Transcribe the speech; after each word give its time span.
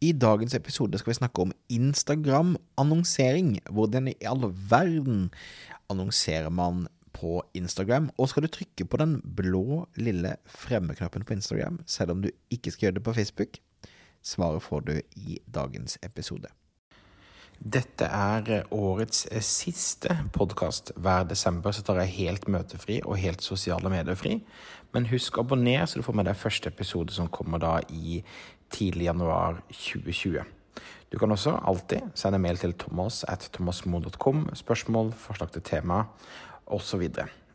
I 0.00 0.10
dagens 0.12 0.52
episode 0.54 0.98
skal 1.00 1.10
vi 1.10 1.16
snakke 1.16 1.40
om 1.42 1.52
Instagram-annonsering. 1.72 3.54
Hvordan 3.72 4.10
i 4.10 4.14
all 4.28 4.44
verden 4.70 5.30
annonserer 5.88 6.50
man 6.52 6.84
på 7.16 7.40
Instagram? 7.56 8.10
Og 8.18 8.28
skal 8.28 8.44
du 8.44 8.48
trykke 8.52 8.84
på 8.84 9.00
den 9.00 9.22
blå 9.24 9.86
lille 9.96 10.36
fremmeknappen 10.44 11.24
på 11.24 11.32
Instagram, 11.32 11.80
selv 11.86 12.12
om 12.12 12.20
du 12.22 12.28
ikke 12.52 12.70
skal 12.70 12.86
gjøre 12.86 12.98
det 12.98 13.06
på 13.08 13.16
Facebook? 13.16 13.56
Svaret 14.22 14.62
får 14.62 14.80
du 14.80 15.00
i 15.16 15.40
dagens 15.54 15.98
episode. 16.02 16.52
Dette 17.56 18.04
er 18.04 18.66
årets 18.70 19.24
siste 19.40 20.12
podkast. 20.36 20.92
Hver 21.00 21.24
desember 21.24 21.72
så 21.72 21.80
tar 21.82 22.02
jeg 22.02 22.18
helt 22.18 22.48
møtefri 22.52 23.00
og 23.00 23.16
helt 23.16 23.40
sosiale 23.40 23.88
medier-fri. 23.88 24.42
Men 24.92 25.08
husk 25.08 25.38
å 25.38 25.46
abonnere, 25.46 25.86
så 25.88 25.98
du 25.98 26.04
får 26.04 26.18
med 26.20 26.28
deg 26.28 26.36
første 26.36 26.68
episode 26.68 27.16
som 27.16 27.32
kommer 27.32 27.62
da 27.62 27.78
i 27.88 28.20
tidlig 28.72 29.08
januar 29.08 29.62
2020. 29.70 30.44
Du 31.12 31.18
kan 31.18 31.32
også 31.32 31.54
alltid 31.62 32.10
sende 32.18 32.40
mail 32.42 32.58
til 32.60 32.74
thomas 32.74 33.22
at 33.30 33.48
thomasmoen.com. 33.54 34.48
Spørsmål, 34.58 35.12
forslag 35.16 35.52
til 35.54 35.62
tema 35.62 36.02
osv. 36.66 37.06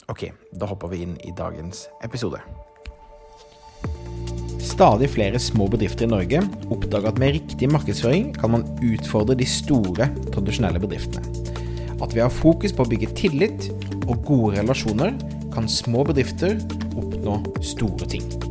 Ok, 0.10 0.32
da 0.56 0.68
hopper 0.72 0.92
vi 0.92 1.04
inn 1.06 1.18
i 1.24 1.34
dagens 1.38 1.86
episode. 2.04 2.40
Stadig 4.62 5.10
flere 5.12 5.40
små 5.42 5.68
bedrifter 5.70 6.08
i 6.08 6.12
Norge 6.12 6.42
oppdager 6.72 7.12
at 7.12 7.20
med 7.20 7.36
riktig 7.36 7.70
markedsføring 7.72 8.32
kan 8.38 8.54
man 8.56 8.66
utfordre 8.82 9.36
de 9.38 9.46
store, 9.46 10.08
tradisjonelle 10.32 10.82
bedriftene. 10.82 11.28
At 12.02 12.16
vi 12.16 12.24
har 12.24 12.34
fokus 12.34 12.74
på 12.74 12.86
å 12.86 12.90
bygge 12.90 13.12
tillit 13.20 13.68
og 14.08 14.24
gode 14.26 14.56
relasjoner, 14.62 15.14
kan 15.52 15.68
små 15.70 16.06
bedrifter 16.08 16.58
oppnå 16.96 17.42
store 17.74 18.10
ting. 18.10 18.51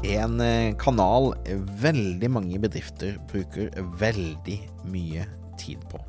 En 0.00 0.40
eh, 0.40 0.72
kanal 0.80 1.34
veldig 1.82 2.30
mange 2.32 2.58
bedrifter 2.62 3.18
bruker 3.28 3.68
veldig 4.00 4.56
mye 4.88 5.26
tid 5.60 5.82
på. 5.92 6.00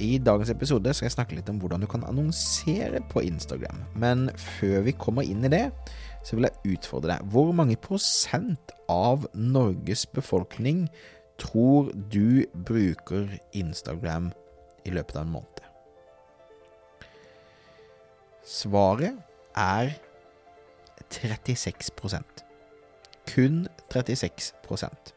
I 0.00 0.16
dagens 0.18 0.48
episode 0.50 0.94
skal 0.96 1.06
jeg 1.06 1.14
snakke 1.14 1.36
litt 1.36 1.50
om 1.52 1.58
hvordan 1.60 1.84
du 1.84 1.88
kan 1.90 2.06
annonsere 2.08 3.02
på 3.12 3.20
Instagram. 3.28 3.84
Men 4.00 4.30
før 4.56 4.80
vi 4.88 4.96
kommer 4.96 5.28
inn 5.28 5.44
i 5.44 5.52
det, 5.52 5.68
så 6.24 6.38
vil 6.38 6.48
jeg 6.48 6.78
utfordre 6.78 7.12
deg. 7.12 7.28
Hvor 7.30 7.52
mange 7.52 7.76
prosent 7.76 8.72
av 8.90 9.28
Norges 9.36 10.06
befolkning 10.08 10.86
tror 11.36 11.92
du 12.08 12.48
bruker 12.64 13.28
Instagram 13.52 14.32
i 14.88 14.96
løpet 14.96 15.20
av 15.20 15.28
en 15.28 15.36
måned? 15.36 15.60
Svaret 18.44 19.20
er 19.52 19.92
36 21.12 21.92
Kun 23.26 23.66
36% 23.92 25.14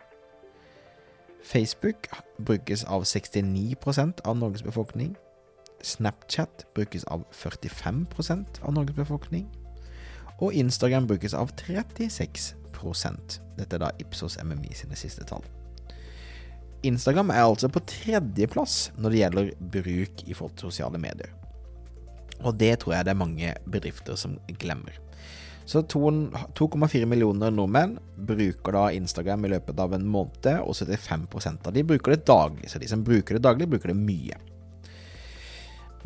Facebook 1.48 2.08
brukes 2.38 2.84
av 2.84 3.04
69% 3.04 4.22
av 4.24 4.38
Norges 4.38 4.64
befolkning. 4.64 5.16
Snapchat 5.82 6.66
brukes 6.76 7.04
av 7.04 7.26
45% 7.32 8.46
av 8.62 8.74
Norges 8.74 8.96
befolkning. 8.96 9.48
Og 10.40 10.54
Instagram 10.54 11.08
brukes 11.08 11.34
av 11.34 11.52
36% 11.56 13.40
Dette 13.58 13.76
er 13.76 13.82
da 13.82 13.94
Ipsos 13.98 14.38
MMI 14.44 14.76
sine 14.76 14.96
siste 15.00 15.26
tall. 15.26 15.46
Instagram 16.86 17.32
er 17.34 17.48
altså 17.48 17.72
på 17.74 17.82
tredjeplass 17.90 18.92
når 18.98 19.10
det 19.10 19.22
gjelder 19.24 19.52
bruk 19.74 20.28
i 20.28 20.36
forhold 20.38 20.60
til 20.60 20.70
sosiale 20.70 21.00
medier. 21.02 21.32
Og 22.46 22.60
det 22.60 22.76
tror 22.84 22.94
jeg 22.94 23.08
det 23.08 23.16
er 23.16 23.24
mange 23.24 23.56
bedrifter 23.66 24.20
som 24.20 24.38
glemmer. 24.60 25.07
Så 25.68 25.82
2,4 25.84 27.06
millioner 27.06 27.52
nordmenn 27.52 27.98
bruker 28.16 28.72
da 28.72 28.86
Instagram 28.96 29.46
i 29.46 29.50
løpet 29.52 29.80
av 29.84 29.98
en 29.98 30.06
måned, 30.08 30.62
og 30.64 30.72
75% 30.72 31.68
av 31.68 31.76
de 31.76 31.84
bruker 31.84 32.16
det 32.16 32.26
daglig. 32.30 32.70
Så 32.72 32.80
de 32.80 32.88
som 32.88 33.04
bruker 33.04 33.36
det 33.36 33.44
daglig, 33.44 33.68
bruker 33.74 33.92
det 33.92 33.98
mye. 34.00 34.38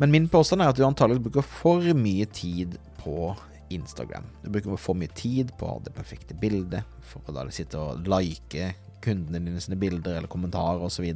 Men 0.02 0.10
min 0.10 0.26
påstand 0.28 0.64
er 0.64 0.72
at 0.72 0.80
du 0.80 0.82
antagelig 0.82 1.22
bruker 1.22 1.46
for 1.46 1.86
mye 1.94 2.26
tid 2.34 2.74
på 3.04 3.36
Instagram. 3.70 4.26
Du 4.42 4.50
bruker 4.50 4.80
for 4.82 4.98
mye 4.98 5.14
tid 5.14 5.54
på 5.60 5.76
det 5.86 5.94
perfekte 5.94 6.34
bildet, 6.34 6.82
for 7.06 7.22
å 7.30 7.36
da 7.36 7.46
sitte 7.54 7.78
og 7.78 8.10
like 8.10 8.72
kundene 9.02 9.44
dine 9.46 9.62
sine 9.62 9.78
bilder 9.78 10.18
eller 10.18 10.30
kommentarer 10.30 10.82
osv. 10.82 11.06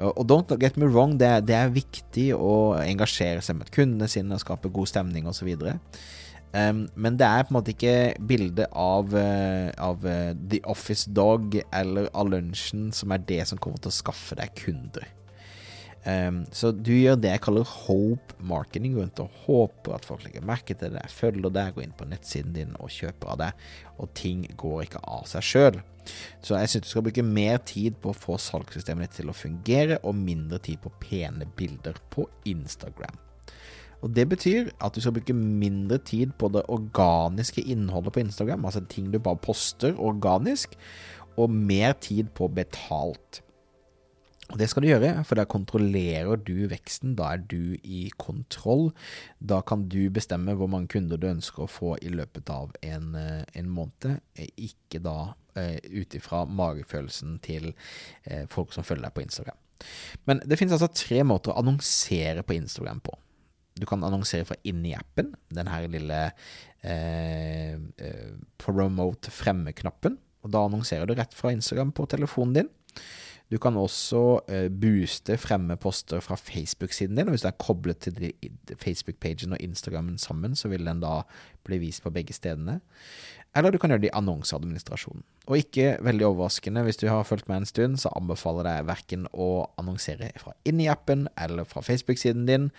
Og 0.00 0.24
don't 0.24 0.56
get 0.56 0.80
me 0.80 0.88
wrong, 0.88 1.18
det, 1.20 1.34
det, 1.52 1.56
er 1.56 1.76
viktig 1.76 2.30
å 2.32 2.78
engasjere 2.80 3.44
seg 3.44 3.60
med 3.60 3.72
kundene 3.76 4.08
sine 4.08 4.40
og 4.40 4.40
skape 4.40 4.72
god 4.72 4.88
stemning 4.88 5.28
osv. 5.28 5.52
Um, 6.52 6.84
men 7.00 7.16
det 7.16 7.24
er 7.24 7.46
på 7.46 7.54
en 7.54 7.56
måte 7.56 7.72
ikke 7.72 8.12
bilde 8.28 8.66
av, 8.76 9.14
uh, 9.16 9.70
av 9.80 10.04
uh, 10.04 10.34
The 10.36 10.60
Office 10.68 11.08
Dog 11.08 11.56
eller 11.72 12.10
av 12.12 12.28
lunsjen 12.28 12.90
som 12.92 13.14
er 13.14 13.24
det 13.24 13.40
som 13.48 13.60
kommer 13.62 13.80
til 13.80 13.88
å 13.88 14.00
skaffe 14.02 14.36
deg 14.36 14.52
kunder. 14.60 15.08
Um, 16.04 16.42
så 16.50 16.72
du 16.74 16.90
gjør 16.92 17.16
det 17.22 17.30
jeg 17.30 17.44
kaller 17.46 17.72
hope 17.86 18.36
marketing. 18.42 18.98
Rundt 18.98 19.22
og 19.22 19.32
håper 19.46 19.96
at 19.96 20.06
folk 20.08 20.26
legger 20.26 20.44
merke 20.44 20.76
til 20.76 20.92
det, 20.96 21.06
følger 21.14 21.54
deg, 21.54 21.72
går 21.72 21.86
inn 21.86 21.96
på 21.96 22.10
nettsiden 22.10 22.52
din 22.56 22.76
og 22.82 22.92
kjøper 22.92 23.32
av 23.32 23.40
det. 23.46 23.50
Og 23.96 24.12
ting 24.18 24.44
går 24.58 24.86
ikke 24.86 25.04
av 25.08 25.24
seg 25.30 25.48
sjøl. 25.48 25.82
Så 26.42 26.58
jeg 26.58 26.68
syns 26.68 26.88
du 26.88 26.92
skal 26.92 27.06
bruke 27.06 27.24
mer 27.24 27.60
tid 27.64 27.96
på 28.02 28.10
å 28.10 28.18
få 28.18 28.36
salgssystemet 28.42 29.08
ditt 29.08 29.20
til 29.22 29.30
å 29.30 29.36
fungere, 29.36 30.02
og 30.02 30.18
mindre 30.18 30.58
tid 30.60 30.82
på 30.82 30.92
pene 31.00 31.46
bilder 31.56 32.02
på 32.12 32.26
Instagram. 32.50 33.14
Og 34.02 34.10
Det 34.16 34.26
betyr 34.28 34.72
at 34.82 34.94
du 34.94 35.00
skal 35.00 35.14
bruke 35.14 35.36
mindre 35.36 35.98
tid 35.98 36.34
på 36.38 36.50
det 36.52 36.64
organiske 36.68 37.62
innholdet 37.62 38.12
på 38.12 38.24
Instagram, 38.24 38.64
altså 38.64 38.82
ting 38.90 39.12
du 39.12 39.18
bare 39.22 39.38
poster 39.38 39.94
organisk, 39.98 40.74
og 41.36 41.50
mer 41.50 41.92
tid 41.92 42.28
på 42.34 42.48
betalt. 42.48 43.42
Og 44.52 44.58
Det 44.58 44.68
skal 44.68 44.82
du 44.82 44.88
gjøre, 44.90 45.24
for 45.24 45.38
da 45.38 45.46
kontrollerer 45.48 46.36
du 46.36 46.66
veksten. 46.68 47.14
Da 47.16 47.30
er 47.32 47.44
du 47.48 47.78
i 47.82 48.10
kontroll. 48.20 48.90
Da 49.40 49.62
kan 49.64 49.86
du 49.88 50.10
bestemme 50.10 50.52
hvor 50.58 50.68
mange 50.68 50.90
kunder 50.92 51.16
du 51.16 51.30
ønsker 51.30 51.64
å 51.64 51.70
få 51.70 51.94
i 52.02 52.12
løpet 52.12 52.50
av 52.52 52.74
en, 52.82 53.14
eh, 53.16 53.44
en 53.54 53.70
måned, 53.72 54.20
ikke 54.36 55.00
da 55.00 55.34
eh, 55.56 55.78
ut 55.88 56.14
ifra 56.14 56.44
magefølelsen 56.44 57.38
til 57.40 57.72
eh, 58.26 58.44
folk 58.46 58.72
som 58.72 58.84
følger 58.84 59.08
deg 59.08 59.16
på 59.16 59.24
Instagram. 59.24 59.58
Men 60.28 60.42
det 60.44 60.58
finnes 60.58 60.76
altså 60.76 60.92
tre 60.92 61.22
måter 61.24 61.52
å 61.52 61.58
annonsere 61.62 62.44
på 62.44 62.58
Instagram 62.58 63.00
på. 63.00 63.16
Du 63.78 63.86
kan 63.88 64.04
annonsere 64.04 64.46
fra 64.48 64.58
inni 64.68 64.92
appen, 64.96 65.32
den 65.54 65.70
her 65.72 65.88
lille 65.90 66.20
eh, 66.84 67.74
eh, 67.74 68.32
promote 68.60 69.32
fremme-knappen. 69.32 70.18
Og 70.42 70.50
Da 70.52 70.64
annonserer 70.66 71.06
du 71.06 71.14
rett 71.14 71.34
fra 71.34 71.52
Instagram 71.54 71.92
på 71.94 72.08
telefonen 72.10 72.54
din. 72.60 72.72
Du 73.52 73.58
kan 73.60 73.76
også 73.76 74.40
eh, 74.48 74.68
booste 74.72 75.36
fremme 75.36 75.76
poster 75.76 76.22
fra 76.24 76.38
Facebook-siden 76.40 77.16
din. 77.16 77.28
og 77.28 77.34
Hvis 77.34 77.44
du 77.44 77.48
er 77.50 77.58
koblet 77.60 78.00
til 78.00 78.32
Facebook-pagen 78.80 79.52
og 79.52 79.60
Instagrammen 79.60 80.18
sammen, 80.18 80.56
så 80.56 80.68
vil 80.72 80.86
den 80.88 81.02
da 81.02 81.20
bli 81.64 81.78
vist 81.82 82.02
på 82.02 82.10
begge 82.10 82.32
stedene. 82.32 82.80
Eller 83.52 83.72
du 83.72 83.76
kan 83.76 83.92
gjøre 83.92 84.00
det 84.06 84.08
i 84.08 84.16
annonseadministrasjonen. 84.16 85.24
Og 85.50 85.58
ikke 85.60 85.98
veldig 86.00 86.24
overraskende, 86.30 86.84
hvis 86.86 87.00
du 87.02 87.08
har 87.10 87.26
fulgt 87.28 87.50
med 87.50 87.60
en 87.60 87.68
stund, 87.68 87.98
så 88.00 88.12
anbefaler 88.16 88.68
jeg 88.70 88.88
verken 88.88 89.26
å 89.32 89.48
annonsere 89.80 90.30
fra 90.40 90.54
inni 90.68 90.88
appen 90.88 91.26
eller 91.36 91.68
fra 91.68 91.84
Facebook-siden 91.84 92.46
din. 92.48 92.70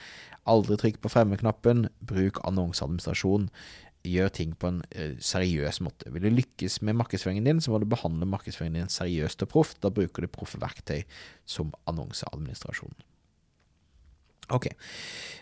Aldri 0.50 0.80
trykk 0.81 1.00
på 1.03 1.13
fremmeknappen, 1.13 1.88
bruk 2.01 2.42
annonseadministrasjon. 2.48 3.50
Gjør 4.03 4.33
ting 4.36 4.57
på 4.59 4.71
en 4.71 4.81
uh, 4.98 5.13
seriøs 5.21 5.80
måte. 5.86 6.09
Vil 6.12 6.25
du 6.25 6.33
lykkes 6.42 6.81
med 6.81 6.98
markedsføringen 7.00 7.45
din, 7.51 7.62
så 7.63 7.71
må 7.71 7.80
du 7.80 7.88
behandle 7.94 8.27
markedsføringen 8.27 8.81
din 8.81 8.92
seriøst 8.92 9.45
og 9.45 9.53
proft. 9.53 9.80
Da 9.86 9.94
bruker 9.94 10.25
du 10.25 10.31
proffe 10.33 10.59
verktøy 10.63 11.06
som 11.45 11.71
annonseadministrasjon. 11.88 12.98
Ok. 14.53 14.69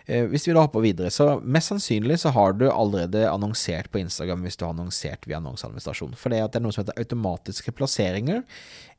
Eh, 0.05 0.25
hvis 0.31 0.47
vi 0.47 0.55
da 0.55 0.63
hopper 0.65 0.83
videre, 0.83 1.11
så 1.13 1.35
mest 1.43 1.71
sannsynlig 1.71 2.17
så 2.23 2.33
har 2.35 2.55
du 2.57 2.65
allerede 2.71 3.27
annonsert 3.29 3.91
på 3.93 4.01
Instagram 4.01 4.43
hvis 4.45 4.57
du 4.57 4.65
har 4.65 4.73
annonsert 4.73 5.27
via 5.29 5.39
annonseadministrasjon. 5.39 6.17
For 6.19 6.33
det, 6.33 6.41
er 6.41 6.63
noe 6.63 6.73
som 6.73 6.83
heter 6.83 6.99
automatiske 6.99 7.73
plasseringer 7.77 8.41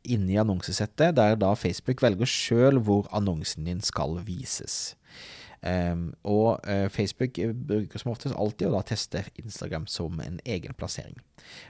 inni 0.03 0.39
annonsesettet, 0.41 1.17
der 1.19 1.37
da 1.39 1.53
Facebook 1.59 2.03
velger 2.03 2.29
sjøl 2.29 2.81
hvor 2.87 3.11
annonsen 3.15 3.67
din 3.69 3.83
skal 3.85 4.21
vises. 4.27 4.95
Og 5.63 6.59
uh, 6.67 6.89
Facebook 6.91 7.39
bruker 7.69 8.01
som 8.01 8.11
oftest 8.11 8.35
alltid 8.35 8.67
å 8.67 8.73
da 8.75 8.81
teste 8.87 9.21
Instagram 9.39 9.87
som 9.87 10.19
en 10.25 10.41
egen 10.43 10.75
plassering. 10.75 11.21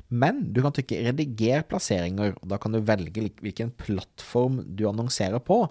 Men 0.09 0.53
du 0.53 0.63
kan 0.65 0.73
trykke 0.73 1.03
'rediger 1.03 1.65
plasseringer', 1.69 2.39
og 2.41 2.49
da 2.49 2.57
kan 2.57 2.73
du 2.73 2.81
velge 2.81 3.29
hvilken 3.41 3.73
plattform 3.77 4.63
du 4.77 4.87
annonserer 4.89 5.41
på. 5.45 5.69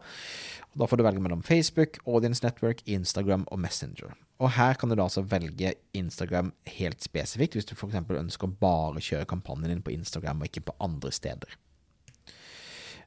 Og 0.71 0.77
da 0.79 0.88
får 0.88 0.97
du 0.97 1.03
velge 1.03 1.23
mellom 1.23 1.41
Facebook, 1.44 1.97
Audience 2.06 2.45
Network, 2.45 2.85
Instagram 2.85 3.47
og 3.51 3.59
Messenger. 3.59 4.13
Og 4.41 4.53
her 4.57 4.73
kan 4.73 4.89
du 4.89 4.95
da 4.95 5.06
altså 5.06 5.21
velge 5.21 5.73
Instagram 5.94 6.53
helt 6.77 7.03
spesifikt, 7.03 7.57
hvis 7.57 7.68
du 7.69 7.75
f.eks. 7.75 8.00
ønsker 8.09 8.47
å 8.47 8.56
bare 8.62 9.03
kjøre 9.03 9.29
kampanjen 9.29 9.69
din 9.69 9.83
på 9.85 9.94
Instagram 9.94 10.41
og 10.41 10.50
ikke 10.50 10.69
på 10.71 10.77
andre 10.81 11.12
steder. 11.13 11.57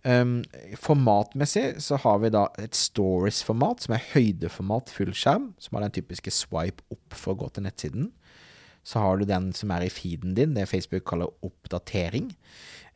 Um, 0.04 0.42
formatmessig 0.76 1.78
så 1.80 1.96
har 2.02 2.18
vi 2.20 2.28
da 2.34 2.42
et 2.60 2.76
stories-format, 2.76 3.86
som 3.86 3.94
er 3.96 4.08
høydeformat 4.10 4.90
fullskjerm, 4.92 5.54
som 5.56 5.78
har 5.78 5.86
den 5.86 5.94
typiske 5.96 6.32
swipe 6.34 6.84
opp 6.92 7.16
for 7.16 7.32
å 7.32 7.40
gå 7.40 7.48
til 7.54 7.64
nettsiden. 7.64 8.10
Så 8.84 9.00
har 9.00 9.16
du 9.16 9.24
den 9.24 9.48
som 9.56 9.70
er 9.72 9.86
i 9.86 9.92
feeden 9.92 10.34
din, 10.36 10.52
det 10.52 10.66
Facebook 10.68 11.06
kaller 11.08 11.32
oppdatering. 11.46 12.34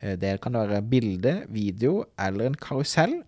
Uh, 0.03 0.13
det 0.21 0.35
kan 0.43 0.57
være 0.59 0.83
bilde, 0.85 1.33
video 1.49 2.03
eller 2.21 2.51
en 2.51 2.59
karusell, 2.61 3.23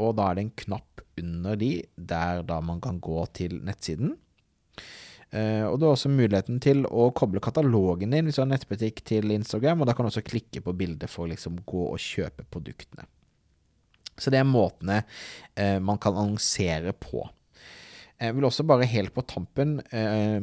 og 0.00 0.16
da 0.16 0.30
er 0.30 0.38
det 0.38 0.46
en 0.46 0.56
knapp 0.64 1.04
under 1.20 1.60
de 1.60 1.74
der 1.96 2.40
da 2.48 2.62
man 2.64 2.80
kan 2.84 3.02
gå 3.04 3.20
til 3.36 3.58
nettsiden. 3.68 4.14
Uh, 5.34 5.68
og 5.68 5.76
du 5.76 5.84
har 5.84 5.92
også 5.92 6.08
muligheten 6.08 6.62
til 6.64 6.86
å 6.88 7.10
koble 7.12 7.42
katalogen 7.44 8.16
din 8.16 8.24
hvis 8.24 8.40
du 8.40 8.46
har 8.46 8.48
nettbutikk 8.48 9.04
til 9.04 9.36
Instagram, 9.36 9.84
og 9.84 9.90
da 9.90 9.96
kan 9.96 10.08
du 10.08 10.12
også 10.14 10.24
klikke 10.24 10.64
på 10.64 10.72
bildet 10.78 11.12
for 11.12 11.26
å 11.26 11.34
liksom 11.34 11.60
gå 11.68 11.84
og 11.90 12.00
kjøpe 12.00 12.48
produktene. 12.48 13.04
Så 14.16 14.32
det 14.32 14.40
er 14.40 14.48
måtene 14.48 15.02
eh, 15.54 15.78
man 15.82 16.00
kan 16.02 16.16
annonsere 16.16 16.94
på. 16.96 17.24
Jeg 18.20 18.36
vil 18.36 18.48
også 18.48 18.64
bare 18.64 18.88
helt 18.88 19.12
på 19.12 19.24
tampen 19.28 19.78
eh, 19.92 20.40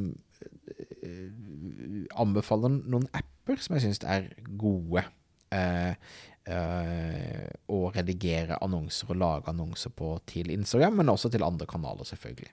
anbefale 2.22 2.70
noen 2.76 3.08
apper 3.18 3.62
som 3.62 3.76
jeg 3.76 3.88
syns 3.88 4.04
er 4.06 4.30
gode. 4.60 5.04
Eh, 5.54 5.94
eh, 6.50 7.50
å 7.72 7.80
redigere 7.96 8.60
annonser 8.64 9.14
og 9.14 9.22
lage 9.22 9.52
annonser 9.52 9.94
på 9.96 10.16
til 10.30 10.52
Instagram, 10.54 11.00
men 11.02 11.14
også 11.14 11.32
til 11.34 11.46
andre 11.46 11.68
kanaler, 11.70 12.08
selvfølgelig. 12.08 12.52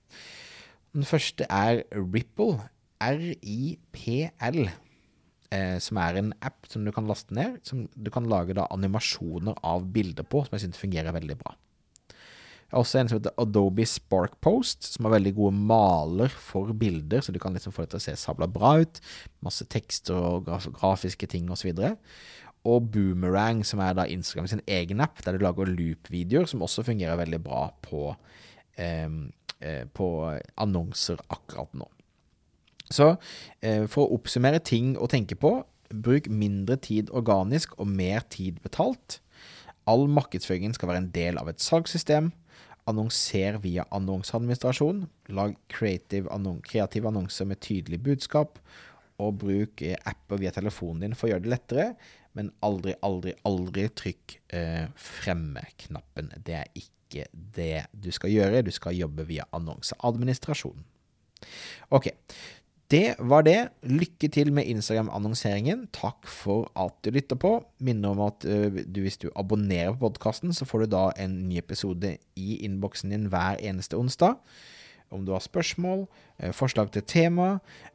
Den 0.97 1.07
første 1.07 1.47
er 1.49 1.85
Ripple. 1.95 2.61
R-I-P-L 3.01 4.67
eh, 5.55 5.79
som 5.83 5.99
er 6.01 6.21
en 6.21 6.31
app 6.47 6.69
som 6.71 6.85
du 6.87 6.93
kan 6.95 7.09
laste 7.09 7.35
ned, 7.37 7.59
som 7.67 7.87
du 7.95 8.11
kan 8.15 8.29
lage 8.31 8.57
da 8.57 8.69
animasjoner 8.75 9.59
av 9.67 9.89
bilder 9.95 10.27
på, 10.27 10.45
som 10.47 10.57
jeg 10.57 10.67
synes 10.67 10.81
fungerer 10.81 11.17
veldig 11.17 11.37
bra. 11.41 11.57
Jeg 12.71 12.77
har 12.77 12.85
også 12.85 12.99
en 13.01 13.09
som 13.11 13.19
heter 13.19 13.41
Adobe 13.43 13.85
Spark 13.91 14.37
Post, 14.47 14.93
som 14.93 15.09
har 15.09 15.17
veldig 15.17 15.33
gode 15.35 15.59
maler 15.59 16.31
for 16.31 16.71
bilder, 16.79 17.19
så 17.19 17.35
du 17.35 17.41
kan 17.43 17.57
liksom 17.57 17.75
få 17.75 17.83
det 17.83 17.91
til 17.97 17.99
å 17.99 18.05
se 18.05 18.15
sabla 18.21 18.47
bra 18.47 18.77
ut. 18.79 19.01
Masse 19.43 19.67
tekster 19.67 20.15
og 20.15 20.45
graf 20.47 20.69
grafiske 20.77 21.27
ting 21.33 21.51
osv. 21.51 21.73
Og, 21.75 21.99
og 22.71 22.87
Boomerang, 22.95 23.65
som 23.67 23.83
er 23.83 23.99
da 23.99 24.07
Instagram 24.07 24.47
sin 24.53 24.63
egen 24.71 25.03
app, 25.03 25.19
der 25.27 25.35
du 25.35 25.43
lager 25.43 25.67
loop-videoer, 25.67 26.47
som 26.47 26.63
også 26.63 26.87
fungerer 26.87 27.19
veldig 27.19 27.43
bra 27.43 27.65
på, 27.83 28.13
eh, 28.79 29.19
på 29.91 30.11
annonser 30.63 31.19
akkurat 31.27 31.75
nå. 31.75 31.91
Så 32.91 33.15
eh, 33.63 33.87
for 33.91 34.07
å 34.07 34.19
oppsummere 34.19 34.61
ting 34.67 34.97
å 34.99 35.09
tenke 35.11 35.39
på, 35.39 35.61
bruk 35.91 36.29
mindre 36.31 36.77
tid 36.83 37.11
organisk 37.15 37.77
og 37.79 37.91
mer 37.91 38.25
tid 38.31 38.61
betalt. 38.65 39.21
All 39.91 40.07
markedsføringen 40.11 40.75
skal 40.77 40.91
være 40.91 41.05
en 41.05 41.11
del 41.15 41.41
av 41.41 41.51
et 41.51 41.63
salgssystem. 41.63 42.31
Annonser 42.91 43.59
via 43.63 43.87
annonseadministrasjon. 43.95 45.05
Lag 45.37 45.57
annon 46.31 46.61
kreative 46.67 47.09
annonser 47.11 47.47
med 47.47 47.61
tydelig 47.63 48.03
budskap. 48.03 48.59
Og 49.21 49.39
bruk 49.43 49.83
eh, 49.83 49.99
apper 50.05 50.41
via 50.43 50.55
telefonen 50.55 51.05
din 51.05 51.19
for 51.19 51.29
å 51.29 51.35
gjøre 51.35 51.47
det 51.47 51.55
lettere. 51.55 51.89
Men 52.39 52.53
aldri, 52.63 52.95
aldri, 53.03 53.35
aldri 53.47 53.89
trykk 53.91 54.39
eh, 54.55 54.87
fremme-knappen. 54.95 56.33
Det 56.47 56.57
er 56.63 56.71
ikke 56.79 57.27
det 57.33 57.87
du 57.93 58.11
skal 58.15 58.35
gjøre. 58.35 58.65
Du 58.67 58.71
skal 58.75 58.99
jobbe 58.99 59.27
via 59.29 59.47
annonseadministrasjon. 59.57 60.87
Ok, 61.91 62.11
det 62.91 63.15
var 63.23 63.45
det. 63.47 63.69
Lykke 63.87 64.29
til 64.35 64.51
med 64.53 64.67
Instagram-annonseringen. 64.67 65.87
Takk 65.95 66.27
for 66.27 66.71
at 66.75 66.97
du 67.05 67.13
lytter 67.15 67.39
på. 67.39 67.53
Minner 67.79 68.17
om 68.17 68.23
at 68.27 68.47
uh, 68.49 68.67
du, 68.83 69.01
hvis 69.05 69.21
du 69.23 69.29
abonnerer 69.39 69.95
på 69.95 70.09
podkasten, 70.09 70.53
så 70.53 70.67
får 70.67 70.85
du 70.85 70.93
da 70.97 71.05
en 71.23 71.37
ny 71.49 71.61
episode 71.61 72.17
i 72.37 72.59
innboksen 72.67 73.15
din 73.15 73.29
hver 73.31 73.63
eneste 73.63 73.99
onsdag. 73.99 74.35
Om 75.11 75.23
du 75.27 75.31
har 75.33 75.43
spørsmål, 75.43 76.09
uh, 76.43 76.51
forslag 76.51 76.91
til 76.91 77.07
tema 77.07 77.53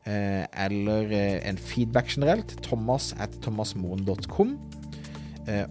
uh, 0.07 0.43
eller 0.65 1.11
en 1.43 1.59
feedback 1.59 2.15
generelt, 2.15 2.55
thomas 2.63 3.11
at 3.19 3.35
thomasmoen.com. 3.43 4.57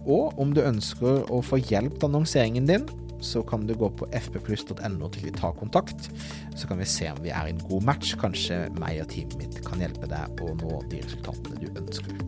og 0.05 0.39
om 0.39 0.53
du 0.55 0.61
ønsker 0.63 1.25
å 1.27 1.41
få 1.43 1.57
hjelp 1.59 1.97
til 1.99 2.07
annonseringen 2.07 2.69
din, 2.69 2.85
så 3.23 3.43
kan 3.47 3.65
du 3.67 3.75
gå 3.77 3.89
på 3.99 4.07
fppluss.no 4.13 5.09
til 5.13 5.27
vi 5.27 5.33
tar 5.35 5.55
kontakt. 5.59 6.09
Så 6.55 6.69
kan 6.69 6.79
vi 6.81 6.87
se 6.89 7.09
om 7.11 7.21
vi 7.23 7.33
er 7.33 7.51
en 7.51 7.61
god 7.69 7.87
match. 7.87 8.15
Kanskje 8.21 8.65
meg 8.79 9.01
og 9.03 9.11
teamet 9.13 9.37
mitt 9.41 9.61
kan 9.65 9.83
hjelpe 9.83 10.09
deg 10.11 10.43
å 10.43 10.55
nå 10.61 10.81
de 10.91 11.03
resultatene 11.03 11.61
du 11.63 11.69
ønsker. 11.81 12.25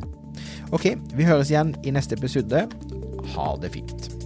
Ok, 0.76 0.92
vi 1.16 1.28
høres 1.28 1.52
igjen 1.54 1.76
i 1.88 1.96
neste 1.96 2.18
episode. 2.20 2.68
Ha 3.36 3.50
det 3.62 3.74
fint. 3.76 4.17